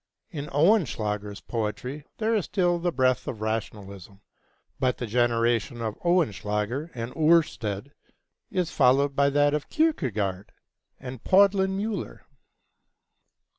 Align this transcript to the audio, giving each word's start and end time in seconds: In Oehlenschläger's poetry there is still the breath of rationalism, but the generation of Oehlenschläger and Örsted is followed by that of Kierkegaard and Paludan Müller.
In 0.31 0.47
Oehlenschläger's 0.47 1.41
poetry 1.41 2.05
there 2.17 2.33
is 2.33 2.45
still 2.45 2.79
the 2.79 2.91
breath 2.91 3.27
of 3.27 3.39
rationalism, 3.39 4.21
but 4.79 4.97
the 4.97 5.05
generation 5.05 5.79
of 5.79 5.93
Oehlenschläger 5.99 6.89
and 6.95 7.13
Örsted 7.15 7.91
is 8.49 8.71
followed 8.71 9.15
by 9.15 9.29
that 9.29 9.53
of 9.53 9.69
Kierkegaard 9.69 10.53
and 10.99 11.23
Paludan 11.23 11.77
Müller. 11.79 12.21